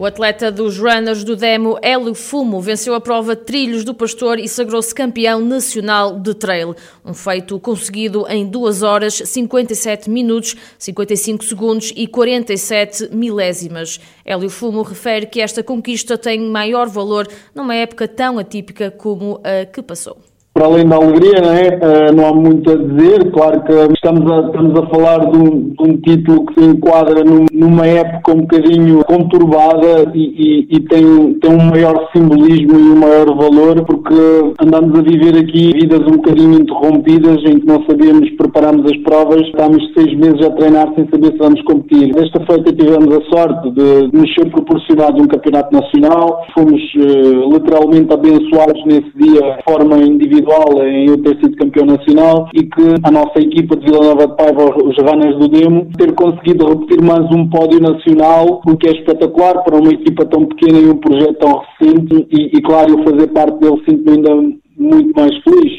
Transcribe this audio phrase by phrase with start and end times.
[0.00, 4.48] O atleta dos runners do Demo, Hélio Fumo, venceu a prova Trilhos do Pastor e
[4.48, 6.74] sagrou-se campeão nacional de trail.
[7.04, 14.00] Um feito conseguido em 2 horas, 57 minutos, 55 segundos e 47 milésimas.
[14.24, 19.66] Hélio Fumo refere que esta conquista tem maior valor numa época tão atípica como a
[19.66, 20.16] que passou
[20.60, 21.68] para além da alegria, não, é?
[21.68, 23.32] Uh, não há muito a dizer.
[23.32, 27.24] Claro que estamos a, estamos a falar de um, de um título que se enquadra
[27.24, 32.90] num, numa época um bocadinho conturbada e, e, e, tem, tem um maior simbolismo e
[32.92, 34.14] um maior valor, porque
[34.60, 39.40] andamos a viver aqui vidas um bocadinho interrompidas em que não sabíamos, prepararmos as provas,
[39.46, 42.12] estávamos seis meses a treinar sem saber se vamos competir.
[42.12, 48.12] Desta feita tivemos a sorte de nos ser proporcionado um campeonato nacional, fomos uh, literalmente
[48.12, 50.49] abençoados nesse dia de forma individual
[50.84, 54.36] em eu ter sido campeão nacional e que a nossa equipa de Vila Nova de
[54.36, 58.92] Paiva, os Runners do Demo, ter conseguido repetir mais um pódio nacional, o que é
[58.92, 63.04] espetacular para uma equipa tão pequena e um projeto tão recente e, e claro, eu
[63.04, 64.34] fazer parte dele sinto-me ainda
[64.76, 65.78] muito mais feliz.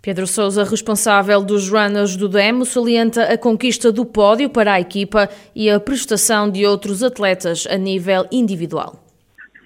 [0.00, 5.28] Pedro Sousa, responsável dos runners do Demo, salienta a conquista do pódio para a equipa
[5.54, 8.94] e a prestação de outros atletas a nível individual.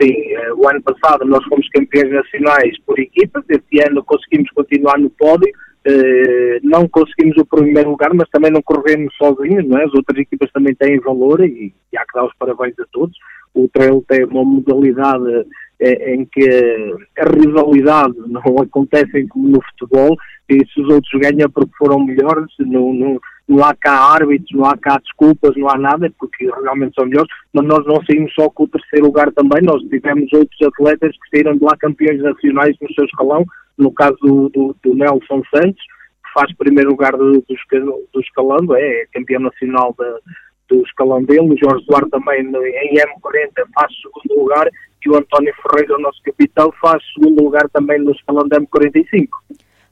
[0.00, 4.98] Sim, eh, o ano passado nós fomos campeões nacionais por equipas, este ano conseguimos continuar
[4.98, 5.52] no pódio,
[5.84, 9.84] eh, não conseguimos o primeiro lugar, mas também não corremos sozinhos, não é?
[9.84, 13.16] as outras equipas também têm valor e, e há que dar os parabéns a todos.
[13.54, 15.46] O trail tem uma modalidade
[15.80, 16.48] eh, em que
[17.18, 20.16] a rivalidade não acontece como no futebol,
[20.48, 24.66] e se os outros ganham porque foram melhores, não, não, não há cá árbitros, não
[24.66, 28.50] há cá desculpas, não há nada, porque realmente são melhores, mas nós não saímos só
[28.50, 32.76] com o terceiro lugar também, nós tivemos outros atletas que saíram de lá campeões nacionais
[32.80, 33.44] no seu escalão,
[33.78, 39.02] no caso do, do, do Nelson Santos, que faz primeiro lugar do, do, escalão, é,
[39.02, 40.18] é campeão nacional da,
[40.68, 44.68] do escalão dele, o Jorge Duarte também em M40 faz segundo lugar,
[45.04, 49.28] e o António Ferreira, o nosso capitão, faz segundo lugar também no escalão da M45.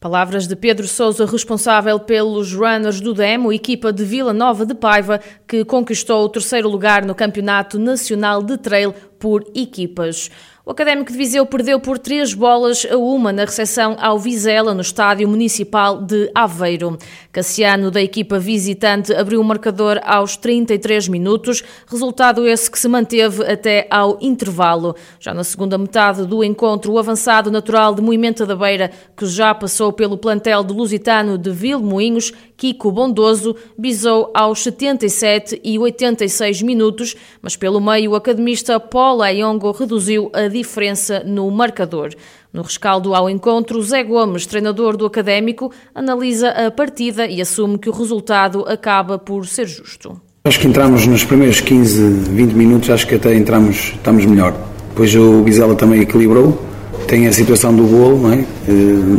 [0.00, 5.20] Palavras de Pedro Sousa, responsável pelos runners do Demo, equipa de Vila Nova de Paiva,
[5.46, 10.30] que conquistou o terceiro lugar no Campeonato Nacional de Trail por equipas.
[10.70, 14.82] O Académico de Viseu perdeu por três bolas a uma na recepção ao Vizela, no
[14.82, 16.96] Estádio Municipal de Aveiro.
[17.32, 23.44] Cassiano, da equipa visitante, abriu o marcador aos 33 minutos, resultado esse que se manteve
[23.44, 24.94] até ao intervalo.
[25.18, 29.52] Já na segunda metade do encontro, o avançado natural de Moimenta da Beira, que já
[29.52, 37.16] passou pelo plantel do Lusitano de Vilmoinhos, Kiko Bondoso, bisou aos 77 e 86 minutos,
[37.40, 42.10] mas pelo meio o academista Paul Ayongo reduziu a diferença no marcador.
[42.52, 47.88] No rescaldo ao encontro, Zé Gomes, treinador do Académico, analisa a partida e assume que
[47.88, 50.20] o resultado acaba por ser justo.
[50.44, 54.54] Acho que entramos nos primeiros 15, 20 minutos, acho que até entramos, estamos melhor.
[54.90, 56.69] Depois o Bizela também equilibrou,
[57.06, 58.44] tem a situação do golo, não é?
[58.68, 58.72] Eh,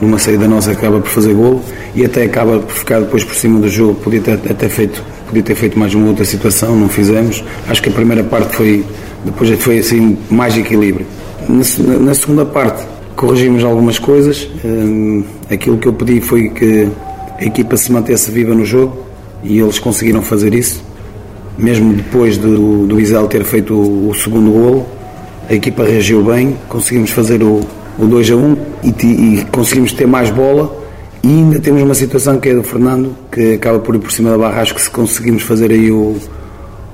[0.00, 1.62] numa saída nossa acaba por fazer golo
[1.94, 5.42] e até acaba por ficar depois por cima do jogo, podia ter, até feito, podia
[5.42, 7.42] ter feito mais uma outra situação, não fizemos.
[7.68, 8.84] Acho que a primeira parte foi,
[9.24, 11.06] depois foi assim, mais equilíbrio.
[11.48, 12.84] Na, na segunda parte
[13.16, 16.88] corrigimos algumas coisas, eh, aquilo que eu pedi foi que
[17.38, 19.04] a equipa se mantesse viva no jogo
[19.42, 20.84] e eles conseguiram fazer isso,
[21.56, 24.86] mesmo depois do, do Isel ter feito o, o segundo golo,
[25.48, 27.60] a equipa reagiu bem, conseguimos fazer o,
[27.98, 30.76] o 2 a 1 e, e, conseguimos ter mais bola.
[31.22, 34.30] E ainda temos uma situação que é do Fernando que acaba por ir por cima
[34.30, 34.62] da barra.
[34.62, 36.16] Acho que se conseguimos fazer aí o,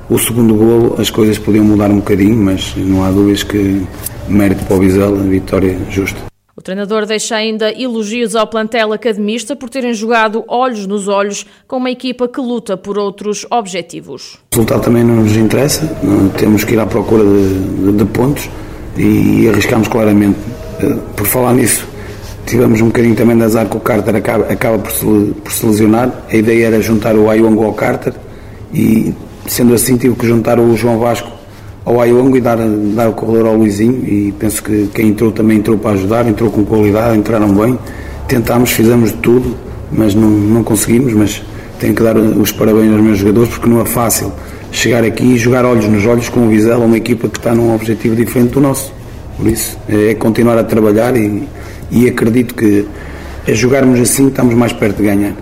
[0.08, 3.82] o segundo golo as coisas podiam mudar um bocadinho mas não há dúvidas que
[4.28, 9.68] mérito para o Vizela, vitória justa o treinador deixa ainda elogios ao plantel academista por
[9.68, 14.38] terem jogado olhos nos olhos com uma equipa que luta por outros objetivos.
[14.52, 15.84] O resultado também não nos interessa,
[16.38, 18.48] temos que ir à procura de, de, pontos
[18.96, 20.38] e arriscamos claramente.
[20.80, 21.88] Eh, por falar nisso,
[22.46, 25.04] tivemos um bocadinho também de azar que o Carter acaba, acaba por, se,
[25.42, 26.24] por se lesionar.
[26.30, 28.14] A ideia era juntar o Ayongo ao Carter
[28.72, 29.12] e,
[29.44, 31.33] sendo assim, tive que juntar o João Vasco
[31.84, 35.58] ao Ayongo e dar, dar o corredor ao Luizinho e penso que quem entrou também
[35.58, 37.78] entrou para ajudar, entrou com qualidade, entraram bem,
[38.26, 39.54] tentámos, fizemos de tudo,
[39.92, 41.42] mas não, não conseguimos, mas
[41.78, 44.32] tenho que dar os parabéns aos meus jogadores porque não é fácil
[44.72, 47.74] chegar aqui e jogar olhos nos olhos com o Vizela, uma equipa que está num
[47.74, 48.92] objetivo diferente do nosso.
[49.36, 51.48] Por isso, é continuar a trabalhar e,
[51.90, 52.86] e acredito que
[53.46, 55.34] a jogarmos assim estamos mais perto de ganhar.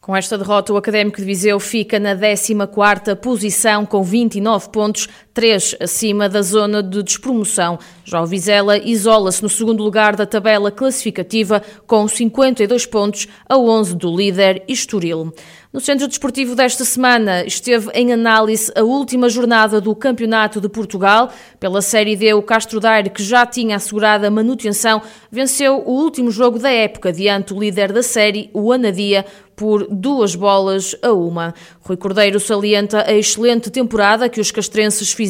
[0.00, 5.08] Com esta derrota, o Académico de Viseu fica na 14ª posição com 29 pontos,
[5.40, 7.78] 3 acima da zona de despromoção.
[8.04, 13.96] Já o Vizela isola-se no segundo lugar da tabela classificativa com 52 pontos a 11
[13.96, 15.32] do líder Estoril.
[15.72, 21.30] No Centro Desportivo desta semana esteve em análise a última jornada do Campeonato de Portugal.
[21.60, 25.00] Pela Série D, o Castro Daire, que já tinha assegurado a manutenção,
[25.30, 30.34] venceu o último jogo da época diante do líder da série, o Anadia, por duas
[30.34, 31.54] bolas a uma.
[31.82, 35.29] Rui Cordeiro salienta a excelente temporada que os castrenses fizeram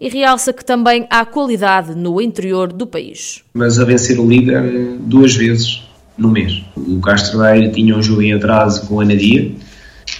[0.00, 3.42] e realça que também há qualidade no interior do país.
[3.54, 5.82] Mas a vencer o líder duas vezes
[6.16, 6.62] no mês.
[6.76, 9.52] O Castro Daire tinha um jogo em atraso com o Anadia,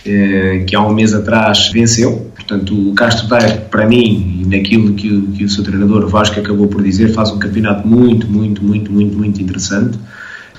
[0.05, 2.31] eh, que há um mês atrás venceu.
[2.34, 6.66] Portanto, o Castro Daire, para mim, e naquilo que que o seu treinador Vasco acabou
[6.66, 9.99] por dizer, faz um campeonato muito, muito, muito, muito, muito interessante.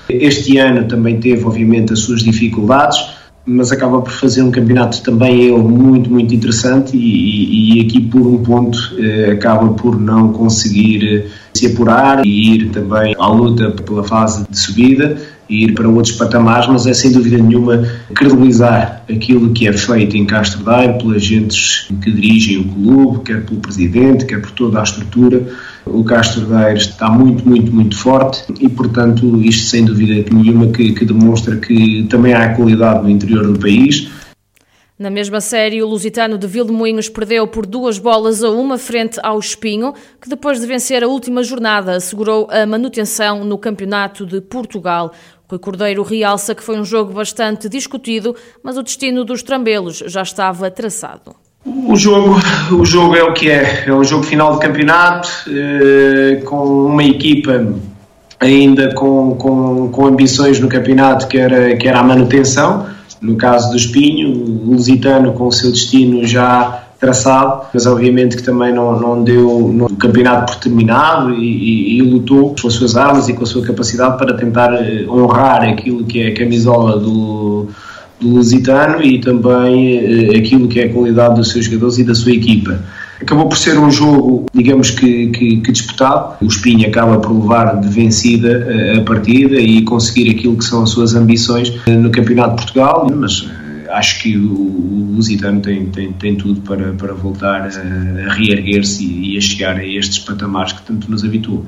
[0.08, 2.98] Este ano também teve, obviamente, as suas dificuldades,
[3.46, 8.00] mas acaba por fazer um campeonato também ele muito, muito interessante e, e, e aqui
[8.00, 11.26] por um ponto eh, acaba por não conseguir eh,
[11.56, 15.16] se apurar e ir também à luta pela fase de subida
[15.48, 20.16] e ir para outros patamares, mas é sem dúvida nenhuma credibilizar aquilo que é feito
[20.16, 24.80] em Castro Daire pelas gentes que dirigem o clube, quer pelo presidente, quer por toda
[24.80, 25.46] a estrutura.
[25.84, 30.92] O Castro Daire está muito, muito, muito forte e, portanto, isto sem dúvida nenhuma que,
[30.92, 34.08] que demonstra que também há qualidade no interior do país.
[34.98, 39.38] Na mesma série, o Lusitano de Vilmoinhos perdeu por duas bolas a uma frente ao
[39.38, 45.12] Espinho, que depois de vencer a última jornada assegurou a manutenção no Campeonato de Portugal.
[45.50, 50.22] Rui Cordeiro realça que foi um jogo bastante discutido, mas o destino dos trambelos já
[50.22, 51.36] estava traçado.
[51.66, 52.36] O jogo,
[52.72, 57.04] o jogo é o que é, é um jogo final de campeonato, eh, com uma
[57.04, 57.66] equipa
[58.40, 62.86] ainda com, com, com ambições no campeonato que era, que era a manutenção,
[63.20, 68.42] no caso do Espinho, o Lusitano com o seu destino já traçado, mas obviamente que
[68.42, 72.96] também não, não deu o campeonato por terminado e, e, e, lutou com as suas
[72.96, 76.98] armas e com a sua capacidade para tentar eh, honrar aquilo que é a camisola
[76.98, 77.68] do,
[78.18, 82.14] do Lusitano e também eh, aquilo que é a qualidade dos seus jogadores e da
[82.14, 82.80] sua equipa.
[83.20, 86.36] Acabou por ser um jogo, digamos que, que, que disputado.
[86.44, 90.82] O Espinho acaba por levar de vencida a, a partida e conseguir aquilo que são
[90.82, 96.12] as suas ambições no Campeonato de Portugal, mas eh, acho que o, Lusitano tem, tem,
[96.12, 100.72] tem tudo para, para voltar a, a reerguer-se e, e a chegar a estes patamares
[100.74, 101.64] que tanto nos habituou.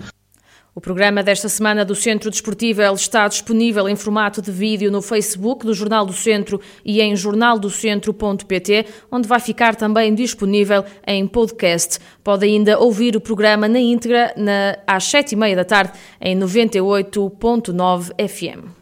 [0.78, 5.66] O programa desta semana do Centro Desportivo está disponível em formato de vídeo no Facebook
[5.66, 11.98] do Jornal do Centro e em jornaldocentro.pt, onde vai ficar também disponível em podcast.
[12.22, 16.38] Pode ainda ouvir o programa na íntegra na, às sete e meia da tarde em
[16.38, 18.77] 98.9 FM.